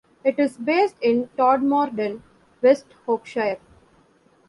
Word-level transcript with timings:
It 0.23 0.39
is 0.39 0.57
based 0.57 0.95
in 0.99 1.29
Todmorden, 1.37 2.23
West 2.63 2.87
Yorkshire. 3.07 3.59